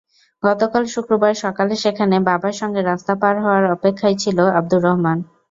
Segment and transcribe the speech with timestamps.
[0.43, 5.17] গতকাল শুক্রবার সকালে সেখানে বাবার সঙ্গে রাস্তা পার হওয়ার অপেক্ষায় ছিল আবদুর রহমান।